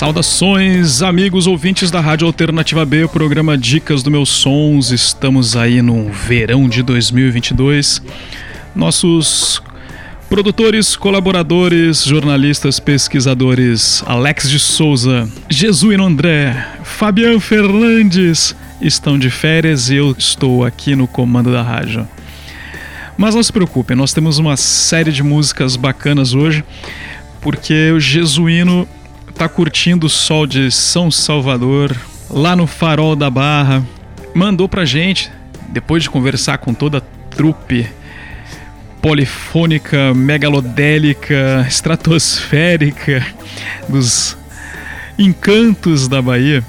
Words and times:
Saudações, 0.00 1.02
amigos 1.02 1.46
ouvintes 1.46 1.90
da 1.90 2.00
Rádio 2.00 2.26
Alternativa 2.26 2.86
B, 2.86 3.04
o 3.04 3.08
programa 3.10 3.58
Dicas 3.58 4.02
do 4.02 4.10
Meus 4.10 4.30
Sons. 4.30 4.90
Estamos 4.90 5.56
aí 5.56 5.82
no 5.82 6.10
verão 6.10 6.66
de 6.70 6.82
2022. 6.82 8.00
Nossos 8.74 9.62
produtores, 10.26 10.96
colaboradores, 10.96 12.02
jornalistas, 12.02 12.80
pesquisadores 12.80 14.02
Alex 14.06 14.48
de 14.48 14.58
Souza, 14.58 15.28
Jesuíno 15.50 16.06
André, 16.06 16.66
Fabiano 16.82 17.38
Fernandes 17.38 18.56
estão 18.80 19.18
de 19.18 19.28
férias 19.28 19.90
e 19.90 19.96
eu 19.96 20.16
estou 20.18 20.64
aqui 20.64 20.96
no 20.96 21.06
comando 21.06 21.52
da 21.52 21.60
rádio. 21.60 22.08
Mas 23.18 23.34
não 23.34 23.42
se 23.42 23.52
preocupem, 23.52 23.94
nós 23.94 24.14
temos 24.14 24.38
uma 24.38 24.56
série 24.56 25.12
de 25.12 25.22
músicas 25.22 25.76
bacanas 25.76 26.32
hoje, 26.32 26.64
porque 27.42 27.92
o 27.92 28.00
Jesuíno 28.00 28.88
tá 29.40 29.48
curtindo 29.48 30.06
o 30.06 30.10
sol 30.10 30.46
de 30.46 30.70
São 30.70 31.10
Salvador, 31.10 31.96
lá 32.28 32.54
no 32.54 32.66
Farol 32.66 33.16
da 33.16 33.30
Barra. 33.30 33.82
Mandou 34.34 34.68
pra 34.68 34.84
gente, 34.84 35.32
depois 35.70 36.02
de 36.02 36.10
conversar 36.10 36.58
com 36.58 36.74
toda 36.74 36.98
a 36.98 37.00
trupe 37.30 37.88
polifônica, 39.00 40.12
megalodélica, 40.12 41.64
estratosférica 41.66 43.26
dos 43.88 44.36
encantos 45.18 46.06
da 46.06 46.20
Bahia. 46.20 46.62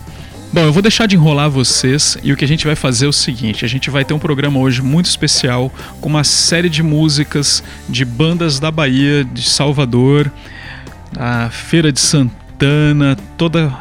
Bom, 0.54 0.62
eu 0.62 0.72
vou 0.72 0.82
deixar 0.82 1.08
de 1.08 1.18
enrolar 1.18 1.50
vocês 1.50 2.18
e 2.24 2.32
o 2.32 2.38
que 2.38 2.46
a 2.46 2.48
gente 2.48 2.66
vai 2.66 2.78
fazer 2.78 3.06
é 3.06 3.10
o 3.10 3.14
seguinte: 3.14 3.66
a 3.66 3.68
gente 3.68 3.90
vai 3.90 4.06
ter 4.06 4.14
um 4.14 4.20
programa 4.20 4.62
hoje 4.62 4.82
muito 4.82 5.08
especial 5.08 5.70
com 6.00 6.08
uma 6.08 6.24
série 6.24 6.70
de 6.70 6.82
músicas 6.82 7.62
de 7.90 8.06
bandas 8.06 8.62
da 8.62 8.72
Bahia, 8.72 9.26
de 9.26 9.44
Salvador, 9.44 10.32
a 11.20 11.50
Feira 11.50 11.92
de 11.92 12.00
Santana 12.00 12.41
Santana, 12.62 13.18
toda 13.38 13.76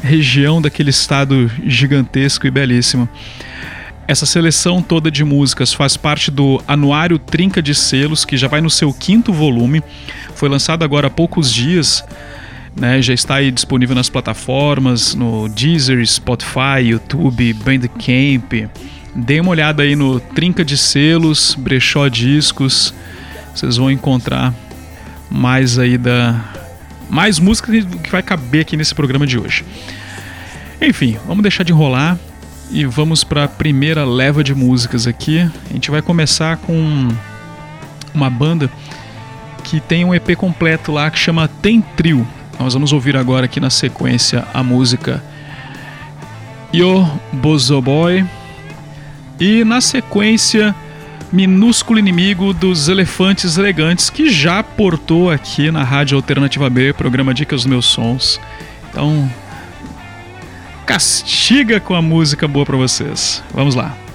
região 0.00 0.62
daquele 0.62 0.90
estado 0.90 1.50
gigantesco 1.66 2.46
e 2.46 2.50
belíssimo. 2.52 3.08
Essa 4.06 4.24
seleção 4.24 4.80
toda 4.80 5.10
de 5.10 5.24
músicas 5.24 5.72
faz 5.72 5.96
parte 5.96 6.30
do 6.30 6.62
Anuário 6.68 7.18
Trinca 7.18 7.60
de 7.60 7.74
Selos, 7.74 8.24
que 8.24 8.36
já 8.36 8.46
vai 8.46 8.60
no 8.60 8.70
seu 8.70 8.92
quinto 8.92 9.32
volume. 9.32 9.82
Foi 10.36 10.48
lançado 10.48 10.84
agora 10.84 11.08
há 11.08 11.10
poucos 11.10 11.52
dias, 11.52 12.04
né? 12.76 13.02
já 13.02 13.12
está 13.12 13.36
aí 13.36 13.50
disponível 13.50 13.96
nas 13.96 14.08
plataformas, 14.08 15.12
no 15.16 15.48
Deezer, 15.48 16.06
Spotify, 16.06 16.82
YouTube, 16.84 17.52
Bandcamp. 17.54 18.70
Dê 19.16 19.40
uma 19.40 19.50
olhada 19.50 19.82
aí 19.82 19.96
no 19.96 20.20
Trinca 20.20 20.64
de 20.64 20.78
Selos, 20.78 21.56
Brechó 21.58 22.06
Discos. 22.06 22.94
Vocês 23.52 23.76
vão 23.76 23.90
encontrar 23.90 24.54
mais 25.28 25.76
aí 25.76 25.98
da, 25.98 26.55
mais 27.08 27.38
música 27.38 27.72
que 27.72 28.10
vai 28.10 28.22
caber 28.22 28.62
aqui 28.62 28.76
nesse 28.76 28.94
programa 28.94 29.26
de 29.26 29.38
hoje. 29.38 29.64
Enfim, 30.80 31.16
vamos 31.26 31.42
deixar 31.42 31.62
de 31.62 31.72
enrolar 31.72 32.18
e 32.70 32.84
vamos 32.84 33.24
para 33.24 33.44
a 33.44 33.48
primeira 33.48 34.04
leva 34.04 34.42
de 34.42 34.54
músicas 34.54 35.06
aqui. 35.06 35.40
A 35.70 35.72
gente 35.72 35.90
vai 35.90 36.02
começar 36.02 36.56
com 36.58 37.08
uma 38.12 38.28
banda 38.28 38.70
que 39.64 39.80
tem 39.80 40.04
um 40.04 40.14
EP 40.14 40.36
completo 40.36 40.92
lá 40.92 41.10
que 41.10 41.18
chama 41.18 41.48
Tem 41.48 41.80
Trio. 41.80 42.26
Nós 42.58 42.74
vamos 42.74 42.92
ouvir 42.92 43.16
agora 43.16 43.46
aqui 43.46 43.60
na 43.60 43.70
sequência 43.70 44.46
a 44.52 44.62
música 44.62 45.22
Yo 46.72 47.06
Bozoboy 47.32 48.24
e 49.38 49.64
na 49.64 49.80
sequência 49.80 50.74
minúsculo 51.32 51.98
inimigo 51.98 52.52
dos 52.52 52.88
elefantes 52.88 53.56
elegantes, 53.58 54.10
que 54.10 54.30
já 54.30 54.62
portou 54.62 55.30
aqui 55.30 55.70
na 55.70 55.82
Rádio 55.82 56.16
Alternativa 56.16 56.70
B, 56.70 56.92
programa 56.92 57.34
Dicas 57.34 57.62
dos 57.62 57.66
Meus 57.66 57.86
Sons. 57.86 58.40
Então, 58.90 59.30
castiga 60.86 61.80
com 61.80 61.94
a 61.94 62.02
música 62.02 62.46
boa 62.46 62.64
para 62.64 62.76
vocês. 62.76 63.42
Vamos 63.52 63.74
lá. 63.74 64.05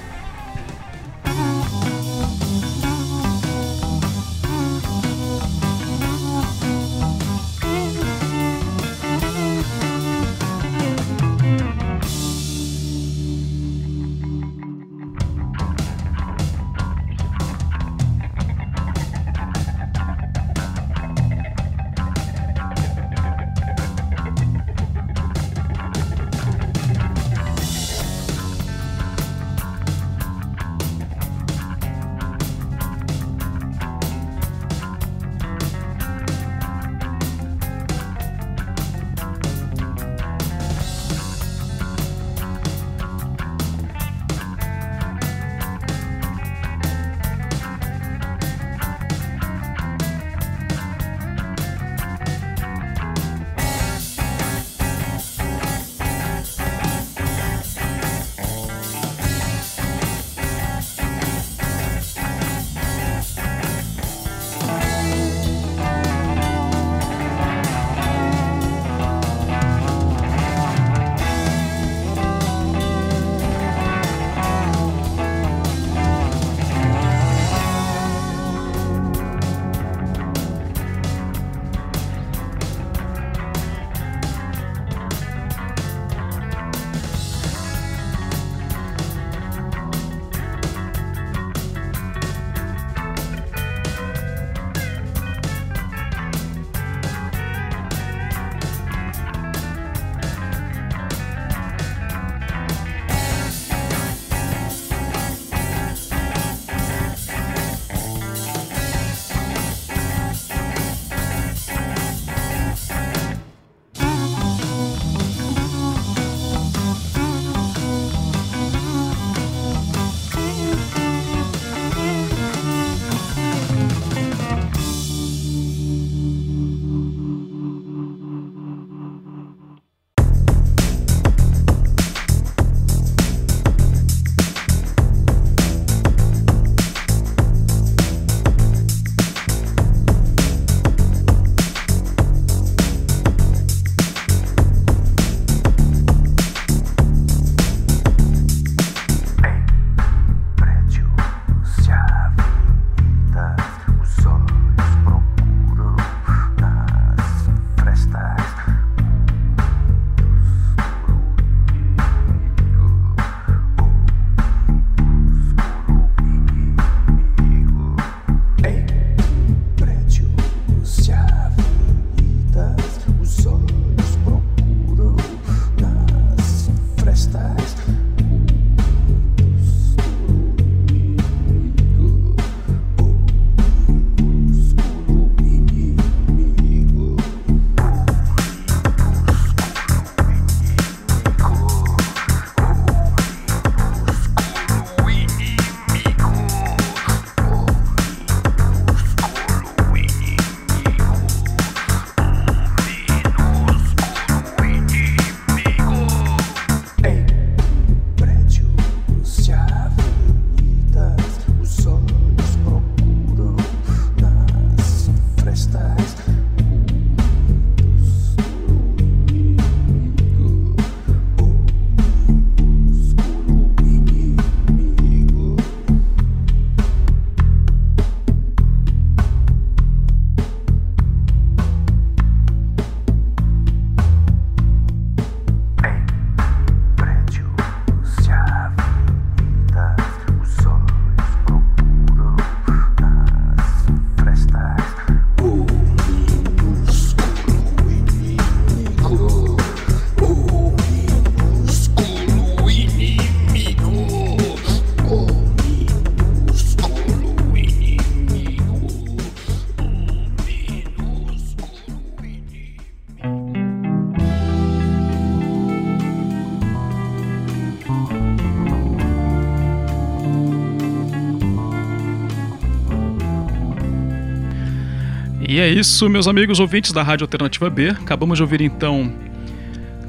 E 275.51 275.59
é 275.59 275.67
isso, 275.67 276.09
meus 276.09 276.29
amigos 276.29 276.61
ouvintes 276.61 276.93
da 276.93 277.03
Rádio 277.03 277.25
Alternativa 277.25 277.69
B. 277.69 277.89
Acabamos 277.89 278.37
de 278.37 278.41
ouvir 278.41 278.61
então 278.61 279.11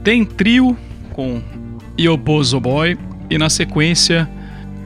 Tem 0.05 0.25
Trio 0.25 0.79
com 1.11 1.43
Iobozo 1.99 2.61
Boy 2.61 2.97
e 3.29 3.37
na 3.37 3.51
sequência 3.51 4.31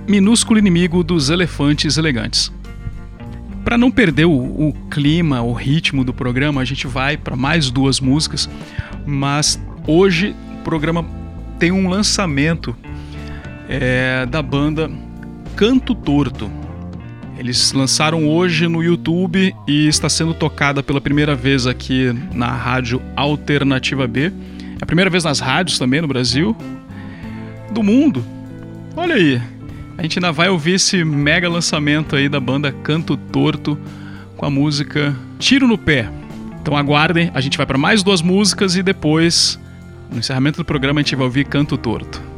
Minúsculo 0.08 0.58
Inimigo 0.58 1.04
dos 1.04 1.28
Elefantes 1.28 1.98
Elegantes. 1.98 2.50
Para 3.66 3.76
não 3.76 3.90
perder 3.90 4.24
o, 4.24 4.32
o, 4.32 4.72
clima, 4.90 5.42
o 5.42 5.52
ritmo 5.52 6.02
do 6.02 6.14
programa, 6.14 6.62
a 6.62 6.64
gente 6.64 6.86
vai 6.86 7.18
para 7.18 7.36
mais 7.36 7.70
duas 7.70 8.00
músicas, 8.00 8.48
mas 9.04 9.60
hoje 9.86 10.34
o 10.60 10.62
programa 10.64 11.04
tem 11.58 11.70
um 11.70 11.86
lançamento 11.86 12.74
é, 13.68 14.24
da 14.24 14.40
banda 14.40 14.90
Canto 15.54 15.94
Torto. 15.94 16.50
Eles 17.38 17.72
lançaram 17.72 18.26
hoje 18.26 18.66
no 18.66 18.82
YouTube 18.82 19.54
e 19.66 19.86
está 19.86 20.08
sendo 20.08 20.32
tocada 20.32 20.82
pela 20.82 21.00
primeira 21.00 21.34
vez 21.34 21.66
aqui 21.66 22.10
na 22.34 22.50
rádio 22.50 23.00
Alternativa 23.14 24.06
B. 24.06 24.32
É 24.80 24.82
a 24.82 24.86
primeira 24.86 25.10
vez 25.10 25.24
nas 25.24 25.38
rádios 25.38 25.78
também 25.78 26.00
no 26.00 26.08
Brasil, 26.08 26.56
do 27.70 27.82
mundo. 27.82 28.24
Olha 28.96 29.16
aí, 29.16 29.40
a 29.98 30.02
gente 30.02 30.18
ainda 30.18 30.32
vai 30.32 30.48
ouvir 30.48 30.72
esse 30.72 31.04
mega 31.04 31.48
lançamento 31.48 32.16
aí 32.16 32.28
da 32.28 32.40
banda 32.40 32.72
Canto 32.72 33.16
Torto 33.16 33.78
com 34.36 34.46
a 34.46 34.50
música 34.50 35.14
Tiro 35.38 35.68
no 35.68 35.76
Pé. 35.76 36.08
Então 36.60 36.76
aguardem, 36.76 37.30
a 37.34 37.40
gente 37.40 37.56
vai 37.56 37.66
para 37.66 37.78
mais 37.78 38.02
duas 38.02 38.22
músicas 38.22 38.76
e 38.76 38.82
depois, 38.82 39.58
no 40.10 40.18
encerramento 40.18 40.58
do 40.58 40.64
programa, 40.64 41.00
a 41.00 41.02
gente 41.02 41.14
vai 41.14 41.26
ouvir 41.26 41.44
Canto 41.44 41.76
Torto. 41.76 42.35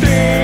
tem. 0.00 0.43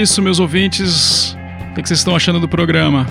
Isso, 0.00 0.22
meus 0.22 0.38
ouvintes. 0.38 1.36
O 1.70 1.74
que 1.74 1.88
vocês 1.88 1.98
estão 2.00 2.14
achando 2.14 2.38
do 2.38 2.48
programa? 2.48 3.06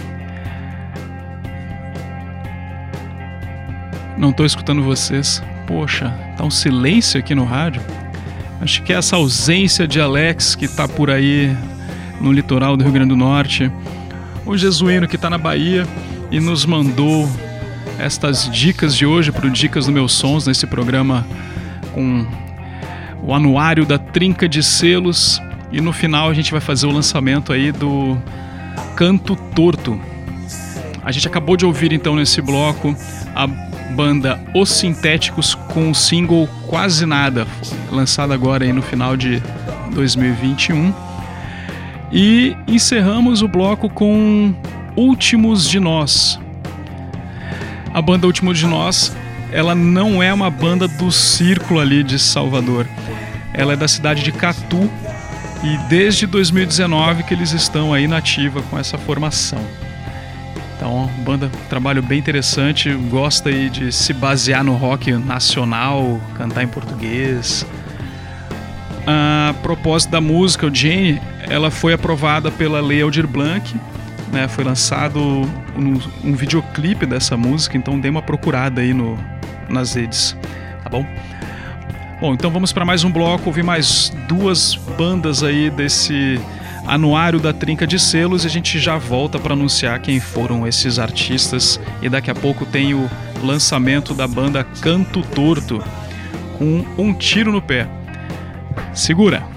Não 4.17 4.29
estou 4.29 4.45
escutando 4.45 4.81
vocês. 4.81 5.43
Poxa, 5.65 6.09
tá 6.37 6.43
um 6.43 6.49
silêncio 6.49 7.19
aqui 7.19 7.35
no 7.35 7.43
rádio. 7.43 7.81
Acho 8.61 8.81
que 8.83 8.93
é 8.93 8.95
essa 8.95 9.17
ausência 9.17 9.87
de 9.87 9.99
Alex 9.99 10.55
que 10.55 10.65
está 10.65 10.87
por 10.87 11.09
aí 11.09 11.55
no 12.21 12.31
litoral 12.31 12.77
do 12.77 12.83
Rio 12.83 12.93
Grande 12.93 13.09
do 13.09 13.17
Norte. 13.17 13.71
O 14.45 14.57
jesuíno 14.57 15.07
que 15.07 15.15
está 15.15 15.29
na 15.29 15.37
Bahia 15.37 15.85
e 16.31 16.39
nos 16.39 16.65
mandou 16.65 17.29
estas 17.99 18.49
dicas 18.49 18.95
de 18.95 19.05
hoje 19.05 19.31
para 19.31 19.45
o 19.45 19.49
Dicas 19.49 19.85
do 19.85 19.91
Meus 19.91 20.13
Sons 20.13 20.47
nesse 20.47 20.65
programa 20.65 21.25
com 21.93 22.25
o 23.21 23.33
anuário 23.33 23.85
da 23.85 23.97
Trinca 23.97 24.47
de 24.47 24.63
Selos 24.63 25.41
e 25.71 25.81
no 25.81 25.91
final 25.91 26.29
a 26.29 26.33
gente 26.33 26.51
vai 26.51 26.61
fazer 26.61 26.87
o 26.87 26.91
lançamento 26.91 27.51
aí 27.51 27.71
do 27.71 28.17
Canto 28.95 29.35
Torto. 29.35 29.99
A 31.03 31.11
gente 31.11 31.27
acabou 31.27 31.55
de 31.55 31.65
ouvir 31.65 31.91
então 31.91 32.15
nesse 32.15 32.41
bloco 32.41 32.95
a 33.35 33.47
banda 33.93 34.39
Os 34.53 34.69
Sintéticos 34.69 35.55
com 35.55 35.89
o 35.89 35.95
single 35.95 36.47
Quase 36.67 37.05
Nada, 37.05 37.47
lançado 37.91 38.33
agora 38.33 38.65
aí 38.65 38.73
no 38.73 38.81
final 38.81 39.15
de 39.15 39.41
2021. 39.93 40.93
E 42.11 42.55
encerramos 42.67 43.41
o 43.41 43.47
bloco 43.47 43.89
com 43.89 44.53
Últimos 44.95 45.69
de 45.69 45.79
Nós. 45.79 46.39
A 47.93 48.01
banda 48.01 48.27
Últimos 48.27 48.57
de 48.57 48.65
Nós, 48.65 49.15
ela 49.51 49.75
não 49.75 50.21
é 50.23 50.33
uma 50.33 50.49
banda 50.49 50.87
do 50.87 51.11
círculo 51.11 51.79
ali 51.79 52.03
de 52.03 52.17
Salvador. 52.17 52.87
Ela 53.53 53.73
é 53.73 53.75
da 53.75 53.87
cidade 53.87 54.23
de 54.23 54.31
Catu 54.31 54.89
e 55.63 55.77
desde 55.89 56.25
2019 56.27 57.23
que 57.23 57.33
eles 57.33 57.51
estão 57.51 57.93
aí 57.93 58.07
na 58.07 58.17
ativa 58.17 58.61
com 58.63 58.77
essa 58.77 58.97
formação. 58.97 59.63
Então, 60.75 61.09
banda, 61.25 61.49
trabalho 61.69 62.03
bem 62.03 62.19
interessante, 62.19 62.93
gosta 62.93 63.49
aí 63.49 63.67
de 63.67 63.91
se 63.91 64.13
basear 64.13 64.63
no 64.63 64.75
rock 64.75 65.11
nacional, 65.11 66.21
cantar 66.35 66.63
em 66.63 66.67
português. 66.67 67.65
A 69.07 69.55
propósito 69.63 70.11
da 70.11 70.21
música, 70.21 70.67
o 70.67 70.73
Jane, 70.73 71.19
ela 71.49 71.71
foi 71.71 71.93
aprovada 71.93 72.51
pela 72.51 72.79
Lei 72.79 73.01
Aldir 73.01 73.25
Blanc, 73.25 73.75
né? 74.31 74.47
Foi 74.47 74.63
lançado 74.63 75.19
um, 75.19 75.99
um 76.23 76.35
videoclipe 76.35 77.05
dessa 77.07 77.35
música, 77.35 77.75
então 77.75 77.99
dê 77.99 78.09
uma 78.09 78.21
procurada 78.21 78.81
aí 78.81 78.93
no, 78.93 79.17
nas 79.67 79.95
redes, 79.95 80.37
tá 80.83 80.89
bom? 80.89 81.05
Bom, 82.19 82.33
então 82.33 82.49
vamos 82.49 82.73
para 82.73 82.83
mais 82.83 83.03
um 83.03 83.11
bloco, 83.11 83.45
ouvir 83.45 83.63
mais 83.63 84.11
duas 84.27 84.73
bandas 84.73 85.43
aí 85.43 85.69
desse 85.69 86.39
anuário 86.87 87.39
da 87.39 87.53
Trinca 87.53 87.85
de 87.85 87.99
Selos 87.99 88.43
e 88.43 88.47
a 88.47 88.49
gente 88.49 88.79
já 88.79 88.97
volta 88.97 89.37
para 89.37 89.53
anunciar 89.53 89.99
quem 89.99 90.19
foram 90.19 90.67
esses 90.67 90.97
artistas 90.97 91.79
e 92.01 92.09
daqui 92.09 92.31
a 92.31 92.35
pouco 92.35 92.65
tem 92.65 92.95
o 92.95 93.07
lançamento 93.43 94.15
da 94.15 94.27
banda 94.27 94.63
Canto 94.81 95.21
Torto 95.21 95.83
com 96.57 96.83
um 96.97 97.13
tiro 97.13 97.51
no 97.51 97.61
pé. 97.61 97.87
Segura! 98.95 99.56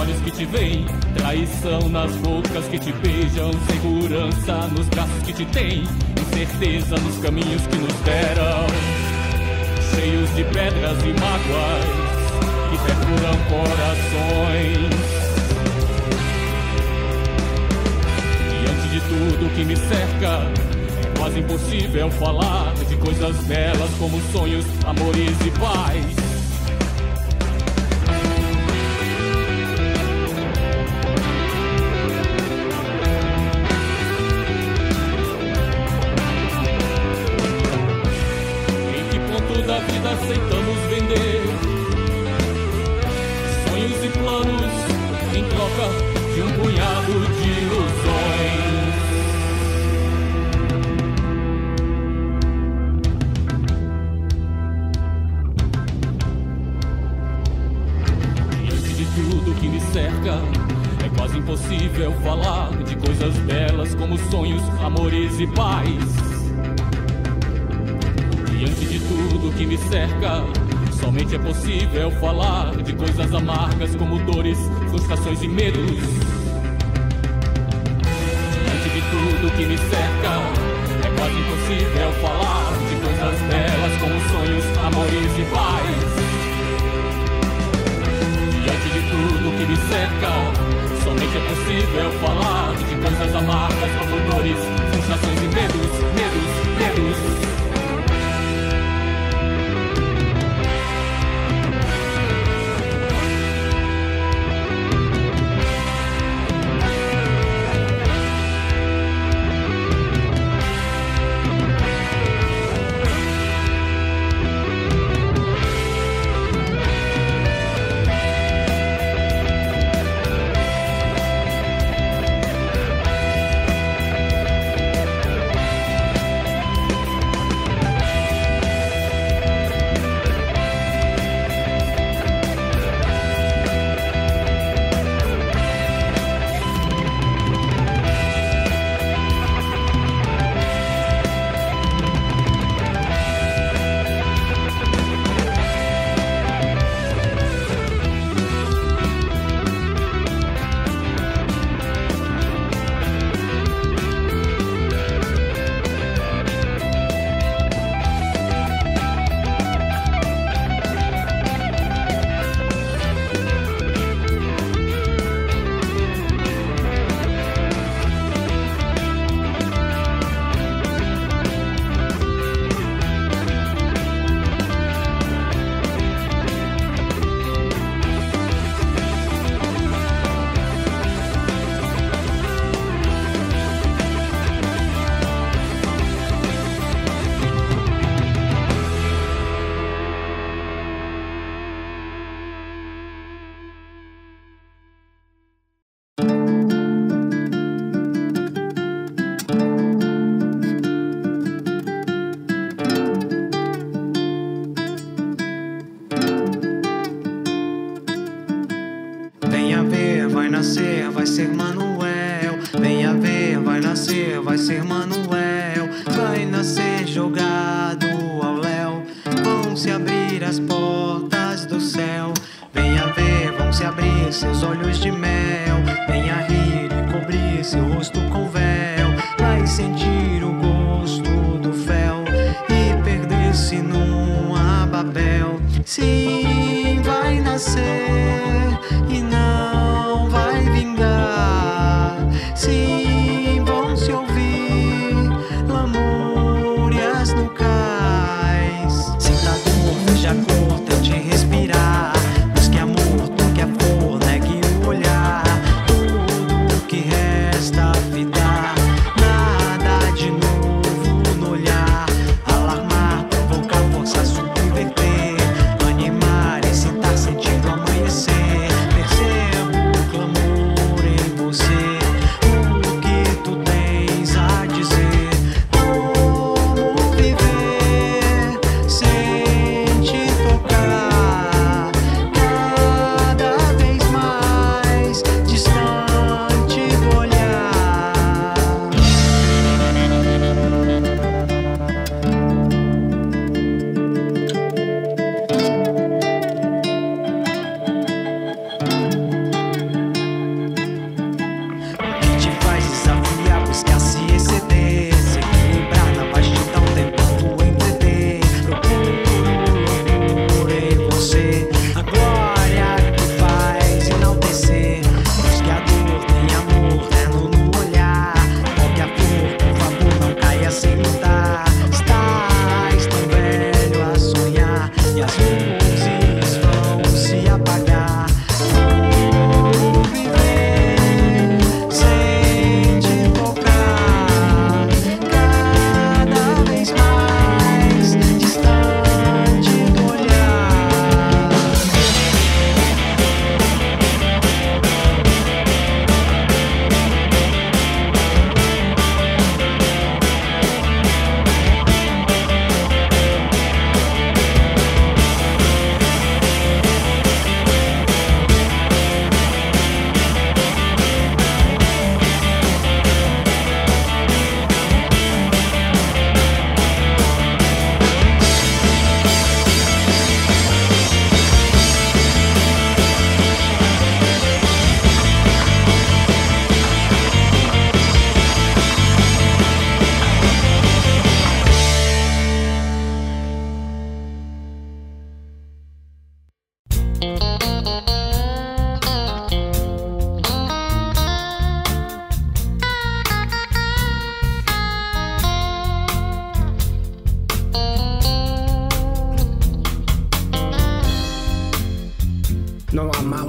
olhos 0.00 0.18
que 0.20 0.30
te 0.30 0.46
veem, 0.46 0.86
traição 1.14 1.88
nas 1.90 2.10
bocas 2.16 2.64
que 2.68 2.78
te 2.78 2.92
beijam, 2.92 3.50
segurança 3.70 4.66
nos 4.68 4.88
braços 4.88 5.22
que 5.24 5.32
te 5.32 5.44
têm, 5.46 5.84
incerteza 6.18 6.96
nos 6.96 7.18
caminhos 7.18 7.66
que 7.66 7.76
nos 7.76 7.92
deram, 8.00 8.66
cheios 9.94 10.34
de 10.34 10.44
pedras 10.44 10.98
e 11.04 11.12
mágoas 11.20 11.84
que 12.70 12.78
perfuram 12.78 13.36
corações. 13.50 14.90
Diante 18.62 18.88
de 18.88 19.00
tudo 19.00 19.54
que 19.54 19.64
me 19.64 19.76
cerca, 19.76 20.46
é 21.04 21.18
quase 21.18 21.40
impossível 21.40 22.10
falar 22.12 22.72
de 22.88 22.96
coisas 22.96 23.36
belas 23.44 23.90
como 23.98 24.18
sonhos, 24.32 24.64
amores 24.86 25.36
e 25.44 25.50
paz. 25.58 26.19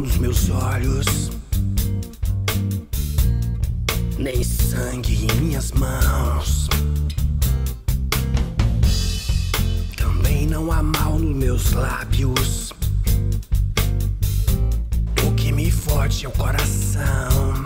Nos 0.01 0.17
meus 0.17 0.49
olhos, 0.49 1.29
nem 4.17 4.43
sangue 4.43 5.27
em 5.27 5.35
minhas 5.39 5.71
mãos. 5.73 6.67
Também 9.95 10.47
não 10.47 10.71
há 10.71 10.81
mal 10.81 11.19
nos 11.19 11.35
meus 11.35 11.73
lábios. 11.73 12.73
O 15.23 15.35
que 15.35 15.51
me 15.51 15.69
fode 15.69 16.25
é 16.25 16.29
o 16.29 16.31
coração. 16.31 17.63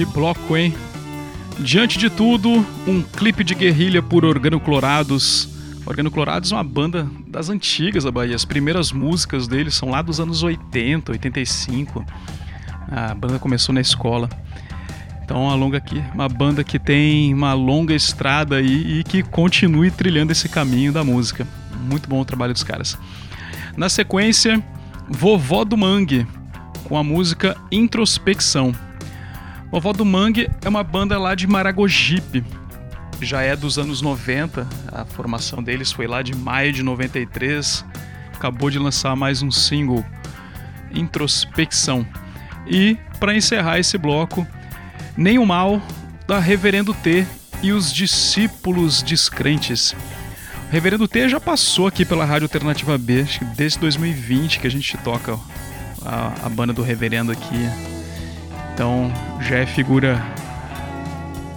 Que 0.00 0.06
bloco, 0.06 0.56
hein? 0.56 0.74
Diante 1.58 1.98
de 1.98 2.08
tudo, 2.08 2.66
um 2.86 3.02
clipe 3.02 3.44
de 3.44 3.54
guerrilha 3.54 4.02
por 4.02 4.24
Organoclorados. 4.24 5.46
Organoclorados 5.84 6.52
é 6.52 6.54
uma 6.54 6.64
banda 6.64 7.06
das 7.26 7.50
antigas 7.50 8.04
da 8.04 8.10
Bahia. 8.10 8.34
As 8.34 8.46
primeiras 8.46 8.92
músicas 8.92 9.46
deles 9.46 9.74
são 9.74 9.90
lá 9.90 10.00
dos 10.00 10.18
anos 10.18 10.42
80, 10.42 11.12
85. 11.12 12.02
A 12.90 13.14
banda 13.14 13.38
começou 13.38 13.74
na 13.74 13.82
escola. 13.82 14.26
Então, 15.22 15.42
uma 15.42 15.54
longa 15.54 15.76
aqui, 15.76 16.02
uma 16.14 16.30
banda 16.30 16.64
que 16.64 16.78
tem 16.78 17.34
uma 17.34 17.52
longa 17.52 17.92
estrada 17.92 18.56
aí 18.56 19.00
e 19.00 19.04
que 19.04 19.22
continue 19.22 19.90
trilhando 19.90 20.32
esse 20.32 20.48
caminho 20.48 20.94
da 20.94 21.04
música. 21.04 21.46
Muito 21.78 22.08
bom 22.08 22.22
o 22.22 22.24
trabalho 22.24 22.54
dos 22.54 22.64
caras. 22.64 22.96
Na 23.76 23.90
sequência, 23.90 24.64
Vovó 25.10 25.62
do 25.62 25.76
Mangue, 25.76 26.26
com 26.84 26.96
a 26.96 27.04
música 27.04 27.54
Introspecção. 27.70 28.74
Vovó 29.70 29.92
do 29.92 30.04
Mangue 30.04 30.50
é 30.64 30.68
uma 30.68 30.82
banda 30.82 31.16
lá 31.16 31.36
de 31.36 31.46
Maragogipe. 31.46 32.44
Já 33.20 33.42
é 33.42 33.54
dos 33.54 33.78
anos 33.78 34.02
90, 34.02 34.66
a 34.90 35.04
formação 35.04 35.62
deles 35.62 35.92
foi 35.92 36.08
lá 36.08 36.22
de 36.22 36.34
maio 36.34 36.72
de 36.72 36.82
93. 36.82 37.84
Acabou 38.34 38.68
de 38.68 38.80
lançar 38.80 39.14
mais 39.14 39.42
um 39.42 39.50
single, 39.50 40.04
Introspecção. 40.92 42.04
E, 42.66 42.96
para 43.20 43.36
encerrar 43.36 43.78
esse 43.78 43.96
bloco, 43.96 44.44
Nem 45.16 45.38
o 45.38 45.46
Mal, 45.46 45.80
da 46.26 46.40
Reverendo 46.40 46.92
T 46.92 47.24
e 47.62 47.70
os 47.70 47.92
Discípulos 47.92 49.02
Descrentes. 49.02 49.92
O 50.68 50.72
Reverendo 50.72 51.06
T 51.06 51.28
já 51.28 51.38
passou 51.38 51.86
aqui 51.86 52.04
pela 52.04 52.24
Rádio 52.24 52.46
Alternativa 52.46 52.98
B, 52.98 53.24
desde 53.54 53.78
2020 53.78 54.58
que 54.58 54.66
a 54.66 54.70
gente 54.70 54.96
toca 54.98 55.38
a, 56.04 56.46
a 56.46 56.48
banda 56.48 56.72
do 56.72 56.82
Reverendo 56.82 57.30
aqui. 57.30 57.99
Então 58.72 59.12
já 59.40 59.58
é 59.58 59.66
figura 59.66 60.22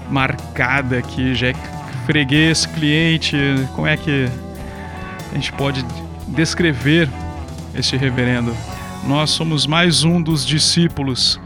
marcada 0.09 0.97
aqui, 0.97 1.33
já 1.35 1.47
é 1.47 1.53
freguês, 2.05 2.65
cliente. 2.65 3.37
Como 3.75 3.87
é 3.87 3.97
que 3.97 4.27
a 5.31 5.35
gente 5.35 5.51
pode 5.53 5.85
descrever 6.27 7.09
este 7.75 7.97
reverendo? 7.97 8.55
Nós 9.07 9.31
somos 9.31 9.65
mais 9.65 10.03
um 10.03 10.21
dos 10.21 10.45
discípulos, 10.45 11.39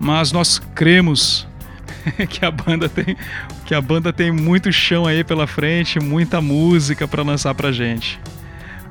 mas 0.00 0.32
nós 0.32 0.58
cremos 0.74 1.46
que 2.28 2.44
a 2.44 2.50
banda 2.50 2.88
tem 2.88 3.16
que 3.64 3.74
a 3.74 3.80
banda 3.80 4.12
tem 4.12 4.30
muito 4.30 4.70
chão 4.70 5.06
aí 5.06 5.24
pela 5.24 5.46
frente, 5.46 5.98
muita 5.98 6.40
música 6.40 7.08
para 7.08 7.22
lançar 7.22 7.54
pra 7.54 7.72
gente. 7.72 8.20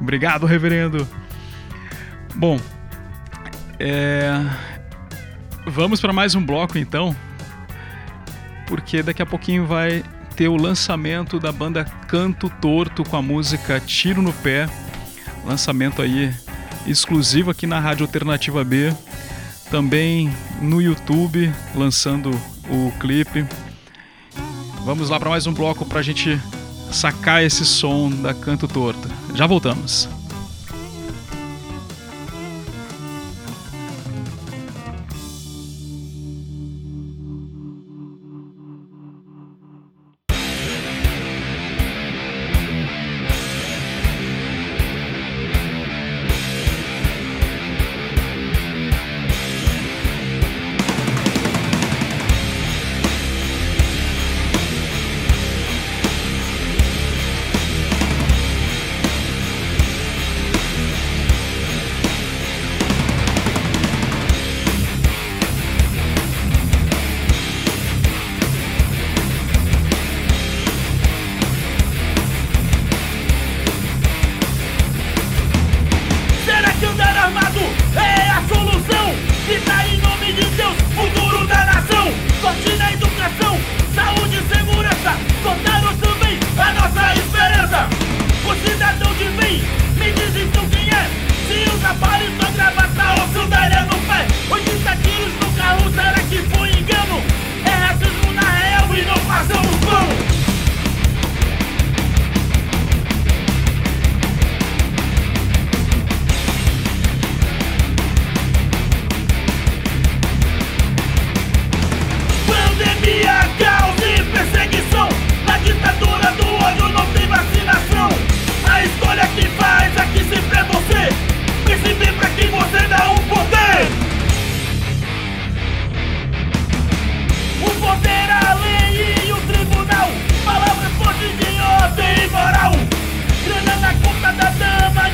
Obrigado, 0.01 0.45
reverendo. 0.45 1.07
Bom, 2.33 2.59
é... 3.79 4.43
vamos 5.65 6.01
para 6.01 6.13
mais 6.13 6.35
um 6.35 6.45
bloco 6.45 6.77
então, 6.77 7.15
porque 8.67 9.01
daqui 9.01 9.21
a 9.21 9.25
pouquinho 9.25 9.65
vai 9.65 10.03
ter 10.35 10.47
o 10.47 10.57
lançamento 10.57 11.39
da 11.39 11.51
banda 11.51 11.85
Canto 12.07 12.49
Torto 12.61 13.03
com 13.03 13.15
a 13.15 13.21
música 13.21 13.79
Tiro 13.79 14.21
no 14.21 14.33
Pé, 14.33 14.67
lançamento 15.45 16.01
aí 16.01 16.33
exclusivo 16.85 17.51
aqui 17.51 17.65
na 17.65 17.79
Rádio 17.79 18.05
Alternativa 18.05 18.63
B, 18.63 18.93
também 19.69 20.31
no 20.61 20.81
YouTube, 20.81 21.51
lançando 21.75 22.29
o 22.69 22.91
clipe. 22.99 23.45
Vamos 24.85 25.09
lá 25.09 25.19
para 25.19 25.29
mais 25.29 25.47
um 25.47 25.53
bloco 25.53 25.85
para 25.85 25.99
a 25.99 26.03
gente 26.03 26.39
sacar 26.91 27.43
esse 27.43 27.65
som 27.65 28.09
da 28.09 28.33
Canto 28.33 28.67
Torto. 28.67 29.09
Já 29.33 29.47
voltamos. 29.47 30.22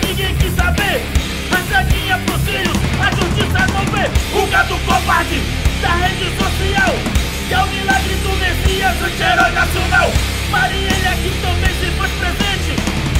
ninguém 0.09 0.35
quis 0.35 0.53
saber. 0.55 1.05
Rachadinha 1.51 2.17
pro 2.25 2.39
filho, 2.39 2.71
a 2.99 3.09
justiça 3.11 3.67
não 3.73 3.85
vê. 3.93 4.39
O 4.39 4.47
gato 4.47 4.75
covarde 4.85 5.41
da 5.81 5.89
rede 5.89 6.25
social. 6.35 6.95
Que 7.47 7.53
é 7.53 7.57
o 7.59 7.67
milagre 7.67 8.15
do 8.15 8.29
Messias, 8.37 9.01
anti-herói 9.01 9.51
nacional. 9.51 10.11
Marielle 10.49 11.07
aqui 11.07 11.31
também 11.41 11.73
se 11.79 11.91
faz 11.97 12.11
presente. 12.13 12.75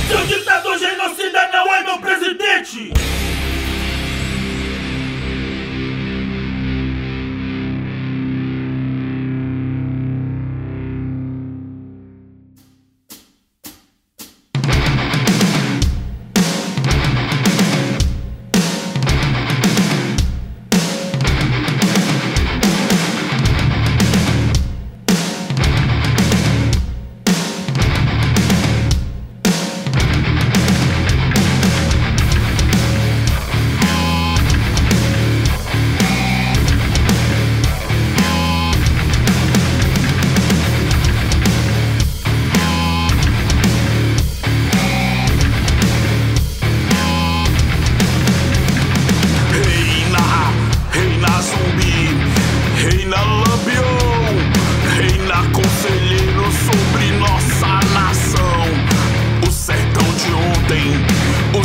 Seu 0.08 0.26
ditador 0.26 0.80
genocida 0.80 1.50
não 1.54 1.74
é 1.74 1.84
meu 1.84 1.98
presidente. 2.00 2.92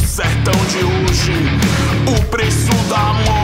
sertão 0.01 0.55
de 0.71 0.85
hoje. 0.85 1.33
O 2.07 2.25
preço 2.27 2.73
da 2.89 3.13
morte. 3.13 3.44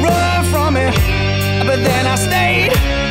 Run 0.00 0.44
from 0.46 0.76
it, 0.76 0.94
but 1.66 1.82
then 1.82 2.06
I 2.06 2.14
stayed. 2.14 3.01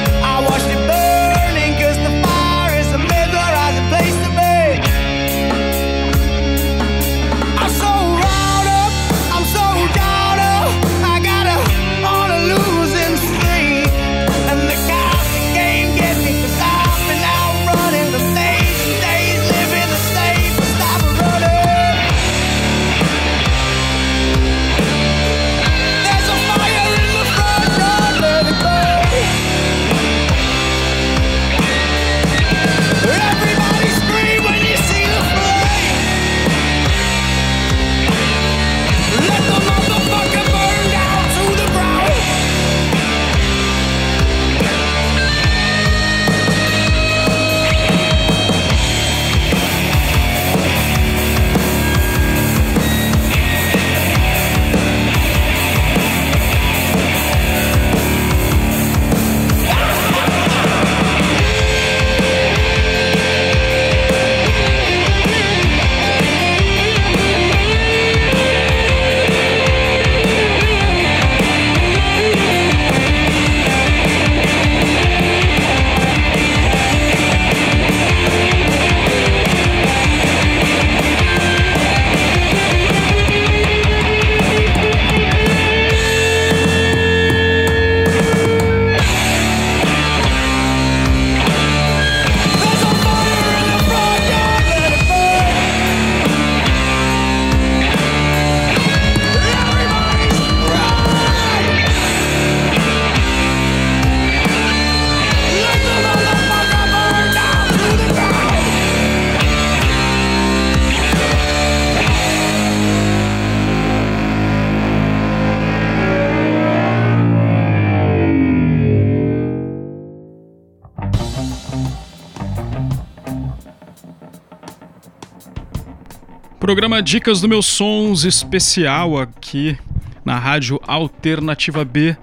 Programa 126.71 127.03
Dicas 127.03 127.41
do 127.41 127.49
Meus 127.49 127.65
Sons 127.65 128.23
especial 128.23 129.19
aqui 129.19 129.77
na 130.23 130.39
Rádio 130.39 130.79
Alternativa 130.87 131.83
B. 131.83 132.15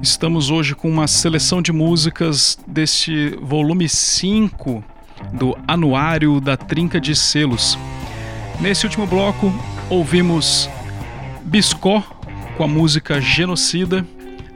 Estamos 0.00 0.48
hoje 0.48 0.74
com 0.74 0.88
uma 0.88 1.06
seleção 1.06 1.60
de 1.60 1.70
músicas 1.70 2.58
deste 2.66 3.36
volume 3.42 3.90
5 3.90 4.82
do 5.34 5.54
Anuário 5.68 6.40
da 6.40 6.56
Trinca 6.56 6.98
de 6.98 7.14
Selos. 7.14 7.78
Nesse 8.58 8.86
último 8.86 9.06
bloco, 9.06 9.52
ouvimos 9.90 10.66
Biscó 11.42 12.02
com 12.56 12.64
a 12.64 12.68
música 12.68 13.20
Genocida, 13.20 14.02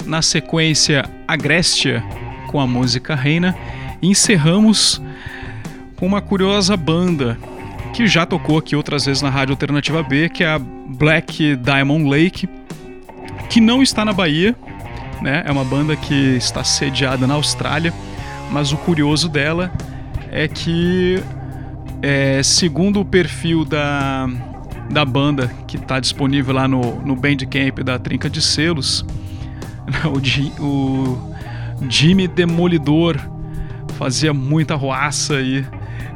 na 0.07 0.22
sequência 0.22 1.05
Agrestia 1.28 2.03
com 2.51 2.59
a 2.59 2.66
música 2.66 3.14
Reina, 3.14 3.55
e 4.01 4.09
encerramos 4.09 5.03
com 5.97 6.07
uma 6.07 6.22
curiosa 6.22 6.78
banda 6.78 7.38
que 7.95 8.09
já 8.09 8.26
tocou 8.26 8.59
aqui 8.59 8.74
outras 8.74 9.07
vezes 9.07 9.22
na 9.22 9.30
Rádio 9.30 9.53
Alternativa 9.53 10.03
B, 10.03 10.28
que 10.28 10.42
é 10.42 10.49
a 10.49 10.59
Black 10.59 11.55
Diamond 11.55 12.11
Lake, 12.11 12.49
que 13.49 13.61
não 13.61 13.84
está 13.84 14.05
na 14.05 14.12
Bahia, 14.12 14.55
né? 15.22 15.45
É 15.47 15.53
uma 15.53 15.64
banda 15.64 15.95
que 15.95 16.36
está 16.36 16.64
sediada 16.64 17.24
na 17.24 17.34
Austrália, 17.34 17.95
mas 18.51 18.72
o 18.72 18.76
curioso 18.76 19.28
dela 19.28 19.72
é 20.32 20.49
que, 20.49 21.22
é, 22.03 22.42
segundo 22.42 23.01
o 23.01 23.05
perfil 23.05 23.64
da, 23.64 24.28
da 24.90 25.05
banda 25.05 25.49
que 25.68 25.76
está 25.76 26.01
disponível 26.01 26.53
lá 26.53 26.66
no, 26.66 27.01
no 27.01 27.14
Bandcamp 27.14 27.78
da 27.78 27.97
Trinca 27.97 28.28
de 28.28 28.42
Selos, 28.42 29.07
o, 30.61 30.64
o 30.64 31.88
Jimmy 31.88 32.26
Demolidor 32.26 33.20
fazia 33.97 34.34
muita 34.34 34.74
roaça 34.74 35.36
aí 35.36 35.64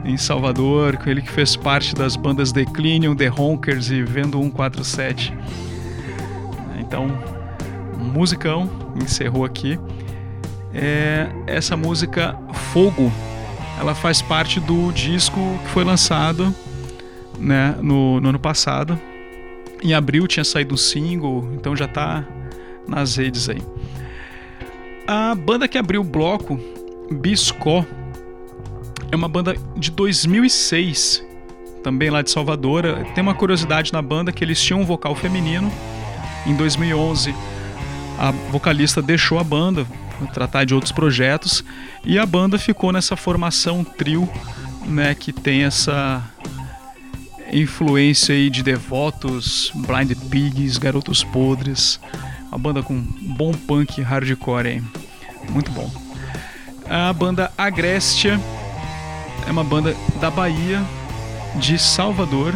em 0.05 0.16
Salvador, 0.16 0.96
com 0.96 1.11
ele 1.11 1.22
que 1.22 1.30
fez 1.30 1.57
parte 1.57 1.94
das 1.94 2.16
bandas 2.16 2.53
Declinium, 2.53 3.14
The 3.14 3.30
Honkers 3.30 3.90
e 3.90 4.03
Vendo 4.03 4.38
147. 4.38 5.34
Então, 6.78 7.07
musicão, 7.99 8.70
encerrou 9.03 9.44
aqui. 9.44 9.78
É, 10.72 11.28
essa 11.46 11.76
música 11.76 12.38
Fogo, 12.72 13.12
ela 13.78 13.94
faz 13.94 14.20
parte 14.20 14.61
do 14.61 14.92
disco 14.92 15.40
que 15.64 15.70
foi 15.70 15.84
lançado 15.84 16.55
né, 17.38 17.74
no, 17.80 18.20
no 18.20 18.28
ano 18.30 18.38
passado. 18.38 18.99
Em 19.82 19.94
abril 19.94 20.26
tinha 20.26 20.44
saído 20.44 20.74
o 20.74 20.78
single, 20.78 21.49
então 21.55 21.76
já 21.76 21.84
está 21.84 22.24
nas 22.86 23.16
redes 23.16 23.49
aí. 23.49 23.62
A 25.07 25.34
banda 25.34 25.68
que 25.68 25.78
abriu 25.78 26.01
o 26.01 26.05
bloco, 26.05 26.59
Biscó, 27.11 27.84
é 29.11 29.16
uma 29.16 29.28
banda 29.28 29.56
de 29.76 29.90
2006, 29.90 31.24
também 31.82 32.11
lá 32.11 32.22
de 32.22 32.30
Salvador. 32.30 32.84
Tem 33.14 33.22
uma 33.22 33.34
curiosidade 33.34 33.92
na 33.92 34.02
banda 34.02 34.32
que 34.32 34.44
eles 34.44 34.61
tinham 34.61 34.80
um 34.80 34.84
vocal 34.84 35.14
feminino. 35.14 35.70
Em 36.46 36.54
2011, 36.54 37.34
a 38.18 38.30
vocalista 38.50 39.00
deixou 39.00 39.38
a 39.38 39.44
banda 39.44 39.86
para 40.18 40.26
tratar 40.28 40.64
de 40.64 40.74
outros 40.74 40.92
projetos 40.92 41.64
e 42.04 42.18
a 42.18 42.26
banda 42.26 42.59
ficou 42.59 42.92
nessa 42.92 43.16
formação 43.16 43.84
trio, 43.84 44.28
né, 44.84 45.14
que 45.14 45.32
tem 45.32 45.64
essa 45.64 46.22
influência 47.52 48.34
aí 48.34 48.50
de 48.50 48.62
Devotos, 48.62 49.72
Blind 49.74 50.12
Pigs, 50.28 50.78
Garotos 50.78 51.24
Podres, 51.24 52.00
uma 52.48 52.59
banda 52.59 52.82
com 52.82 53.00
bom 53.00 53.52
punk 53.52 54.02
hardcore 54.02 54.68
aí. 54.68 54.82
Muito 55.50 55.70
bom. 55.70 55.90
A 56.88 57.12
banda 57.12 57.52
Agrestia 57.56 58.40
é 59.49 59.51
uma 59.51 59.64
banda 59.64 59.96
da 60.20 60.30
Bahia, 60.30 60.84
de 61.57 61.78
Salvador. 61.78 62.55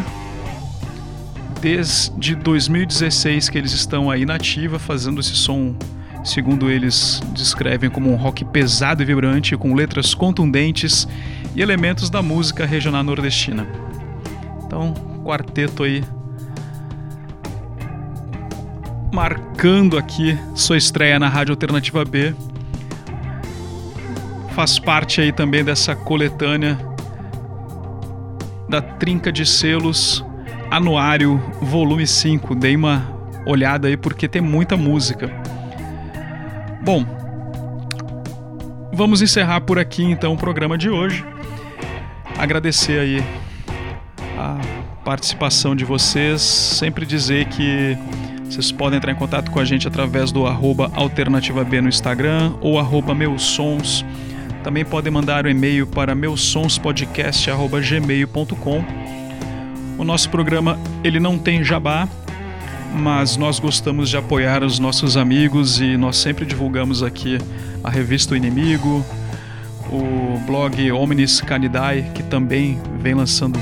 Desde 1.59 2.35
2016 2.35 3.49
que 3.49 3.57
eles 3.57 3.71
estão 3.71 4.11
aí 4.11 4.25
na 4.25 4.35
ativa, 4.35 4.77
fazendo 4.77 5.19
esse 5.19 5.35
som, 5.35 5.75
segundo 6.23 6.69
eles 6.69 7.19
descrevem 7.33 7.89
como 7.89 8.11
um 8.11 8.15
rock 8.15 8.45
pesado 8.45 9.01
e 9.01 9.05
vibrante, 9.05 9.57
com 9.57 9.73
letras 9.73 10.13
contundentes 10.13 11.07
e 11.55 11.61
elementos 11.61 12.11
da 12.11 12.21
música 12.21 12.63
regional 12.63 13.03
nordestina. 13.03 13.67
Então, 14.63 14.93
quarteto 15.23 15.83
aí 15.83 16.03
marcando 19.11 19.97
aqui 19.97 20.37
sua 20.53 20.77
estreia 20.77 21.17
na 21.17 21.29
Rádio 21.29 21.53
Alternativa 21.53 22.05
B 22.05 22.35
faz 24.53 24.77
parte 24.77 25.19
aí 25.19 25.31
também 25.31 25.63
dessa 25.63 25.95
coletânea 25.95 26.77
da 28.69 28.81
Trinca 28.81 29.31
de 29.31 29.45
Selos 29.47 30.23
Anuário 30.69 31.41
Volume 31.59 32.05
5. 32.05 32.53
Dei 32.53 32.75
uma 32.75 33.11
olhada 33.47 33.87
aí 33.87 33.97
porque 33.97 34.27
tem 34.27 34.41
muita 34.41 34.77
música. 34.77 35.31
Bom, 36.83 37.03
vamos 38.93 39.23
encerrar 39.23 39.61
por 39.61 39.79
aqui 39.79 40.03
então 40.03 40.33
o 40.33 40.37
programa 40.37 40.77
de 40.77 40.89
hoje. 40.89 41.25
Agradecer 42.37 42.99
aí 42.99 43.23
a 44.37 44.59
participação 45.03 45.75
de 45.75 45.83
vocês, 45.83 46.41
sempre 46.41 47.07
dizer 47.07 47.45
que 47.45 47.97
vocês 48.43 48.71
podem 48.71 48.97
entrar 48.97 49.11
em 49.11 49.15
contato 49.15 49.49
com 49.49 49.59
a 49.59 49.65
gente 49.65 49.87
através 49.87 50.31
do 50.31 50.45
arroba 50.45 50.91
alternativa 50.93 51.63
B 51.63 51.81
no 51.81 51.89
Instagram 51.89 52.53
ou 52.61 52.77
arroba 52.77 53.15
meus 53.15 53.41
sons 53.41 54.05
também 54.63 54.85
podem 54.85 55.11
mandar 55.11 55.45
um 55.45 55.49
e-mail 55.49 55.85
para 55.85 56.15
meusonspodcast.gmail.com. 56.15 58.85
O 59.97 60.03
nosso 60.03 60.29
programa 60.29 60.79
ele 61.03 61.19
não 61.19 61.37
tem 61.37 61.63
jabá, 61.63 62.07
mas 62.95 63.37
nós 63.37 63.59
gostamos 63.59 64.09
de 64.09 64.17
apoiar 64.17 64.63
os 64.63 64.79
nossos 64.79 65.15
amigos 65.17 65.79
e 65.81 65.97
nós 65.97 66.17
sempre 66.17 66.45
divulgamos 66.45 67.03
aqui 67.03 67.37
a 67.83 67.89
revista 67.89 68.33
O 68.33 68.37
Inimigo, 68.37 69.05
o 69.91 70.39
blog 70.47 70.91
Omnis 70.91 71.41
Canidae, 71.41 72.03
que 72.13 72.23
também 72.23 72.79
vem 72.99 73.13
lançando 73.13 73.59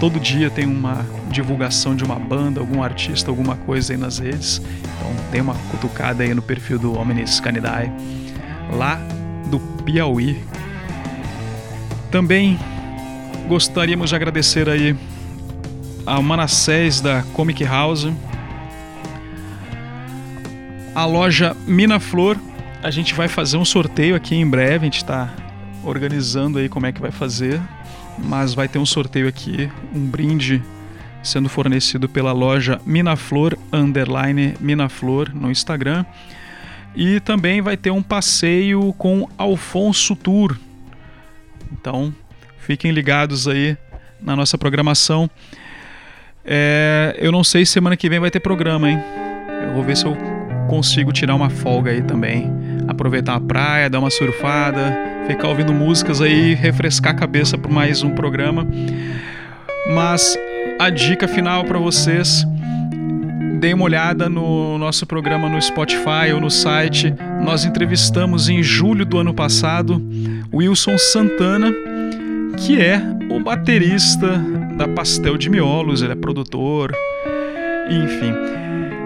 todo 0.00 0.18
dia 0.18 0.48
tem 0.48 0.64
uma 0.64 1.04
divulgação 1.30 1.94
de 1.94 2.02
uma 2.02 2.18
banda, 2.18 2.58
algum 2.58 2.82
artista, 2.82 3.30
alguma 3.30 3.54
coisa 3.54 3.92
aí 3.92 3.98
nas 3.98 4.18
redes. 4.18 4.58
Então 4.58 5.14
tem 5.30 5.42
uma 5.42 5.54
cutucada 5.70 6.22
aí 6.22 6.32
no 6.32 6.40
perfil 6.40 6.78
do 6.78 6.98
Omnis 6.98 7.38
Canidae. 7.38 7.92
Lá 8.72 8.98
do 9.50 9.58
Piauí. 9.84 10.42
Também 12.10 12.58
gostaríamos 13.48 14.10
de 14.10 14.16
agradecer 14.16 14.68
aí 14.68 14.96
a 16.06 16.20
Manassés 16.22 17.00
da 17.00 17.22
Comic 17.34 17.64
House, 17.64 18.08
a 20.94 21.04
loja 21.04 21.56
Mina 21.66 22.00
Flor. 22.00 22.36
A 22.82 22.90
gente 22.90 23.14
vai 23.14 23.28
fazer 23.28 23.56
um 23.56 23.64
sorteio 23.64 24.16
aqui 24.16 24.34
em 24.34 24.48
breve, 24.48 24.76
a 24.76 24.84
gente 24.84 24.98
está 24.98 25.34
organizando 25.84 26.58
aí 26.58 26.68
como 26.68 26.86
é 26.86 26.92
que 26.92 27.00
vai 27.00 27.10
fazer, 27.10 27.60
mas 28.18 28.54
vai 28.54 28.68
ter 28.68 28.78
um 28.78 28.86
sorteio 28.86 29.28
aqui, 29.28 29.70
um 29.94 30.06
brinde 30.06 30.62
sendo 31.22 31.48
fornecido 31.48 32.08
pela 32.08 32.32
loja 32.32 32.80
Minaflor 32.86 33.56
underline 33.72 34.54
Minaflor 34.60 35.30
no 35.34 35.50
Instagram. 35.50 36.04
E 36.94 37.20
também 37.20 37.60
vai 37.60 37.76
ter 37.76 37.90
um 37.90 38.02
passeio 38.02 38.92
com 38.94 39.28
Alfonso 39.38 40.16
Tour. 40.16 40.56
Então, 41.72 42.12
fiquem 42.58 42.90
ligados 42.90 43.46
aí 43.46 43.76
na 44.20 44.34
nossa 44.34 44.58
programação. 44.58 45.30
É, 46.44 47.16
eu 47.18 47.30
não 47.30 47.44
sei 47.44 47.64
se 47.64 47.72
semana 47.72 47.96
que 47.96 48.08
vem 48.08 48.18
vai 48.18 48.30
ter 48.30 48.40
programa, 48.40 48.90
hein? 48.90 48.98
Eu 49.62 49.74
vou 49.74 49.82
ver 49.84 49.96
se 49.96 50.04
eu 50.04 50.16
consigo 50.68 51.12
tirar 51.12 51.34
uma 51.34 51.50
folga 51.50 51.90
aí 51.90 52.02
também. 52.02 52.50
Aproveitar 52.88 53.34
a 53.34 53.40
praia, 53.40 53.88
dar 53.88 54.00
uma 54.00 54.10
surfada, 54.10 54.96
ficar 55.26 55.48
ouvindo 55.48 55.72
músicas 55.72 56.20
aí, 56.20 56.54
refrescar 56.54 57.12
a 57.12 57.16
cabeça 57.16 57.56
por 57.56 57.70
mais 57.70 58.02
um 58.02 58.10
programa. 58.10 58.66
Mas 59.92 60.36
a 60.78 60.90
dica 60.90 61.28
final 61.28 61.64
para 61.64 61.78
vocês 61.78 62.44
Dê 63.60 63.74
uma 63.74 63.84
olhada 63.84 64.26
no 64.26 64.78
nosso 64.78 65.04
programa 65.04 65.46
no 65.46 65.60
Spotify 65.60 66.32
ou 66.32 66.40
no 66.40 66.50
site. 66.50 67.14
Nós 67.42 67.66
entrevistamos 67.66 68.48
em 68.48 68.62
julho 68.62 69.04
do 69.04 69.18
ano 69.18 69.34
passado 69.34 70.02
Wilson 70.50 70.96
Santana, 70.96 71.70
que 72.56 72.80
é 72.80 73.02
o 73.30 73.38
baterista 73.38 74.38
da 74.78 74.88
Pastel 74.88 75.36
de 75.36 75.50
Miolos, 75.50 76.00
ele 76.00 76.12
é 76.12 76.16
produtor, 76.16 76.90
enfim. 77.90 78.32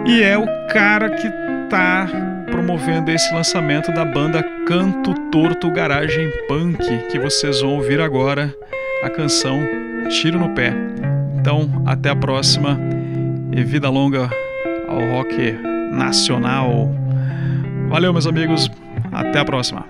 E 0.06 0.22
é 0.22 0.38
o 0.38 0.46
cara 0.68 1.10
que 1.10 1.28
tá 1.68 2.06
promovendo 2.48 3.10
esse 3.10 3.34
lançamento 3.34 3.90
da 3.90 4.04
banda 4.04 4.40
Canto 4.68 5.14
Torto 5.32 5.68
Garagem 5.68 6.30
Punk, 6.46 6.78
que 7.10 7.18
vocês 7.18 7.60
vão 7.60 7.74
ouvir 7.74 8.00
agora 8.00 8.54
a 9.02 9.10
canção 9.10 9.58
Tiro 10.08 10.38
no 10.38 10.50
Pé. 10.50 10.72
Então, 11.40 11.82
até 11.84 12.10
a 12.10 12.16
próxima 12.16 12.78
e 13.50 13.64
vida 13.64 13.90
longa 13.90 14.30
ao 14.88 15.00
rock 15.10 15.52
nacional. 15.92 16.90
Valeu, 17.88 18.12
meus 18.12 18.26
amigos. 18.26 18.70
Até 19.12 19.38
a 19.38 19.44
próxima. 19.44 19.86